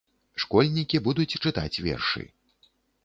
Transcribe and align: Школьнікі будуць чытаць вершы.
Школьнікі 0.43 1.01
будуць 1.07 1.35
чытаць 1.47 1.79
вершы. 1.89 2.27